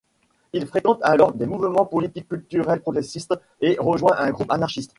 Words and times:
Il 0.53 0.65
fréquente 0.65 0.97
alors 1.03 1.31
des 1.31 1.45
mouvements 1.45 1.85
politiques 1.85 2.27
culturels 2.27 2.81
progressistes 2.81 3.35
et 3.61 3.77
rejoint 3.79 4.15
un 4.17 4.31
groupe 4.31 4.49
anarchiste. 4.51 4.89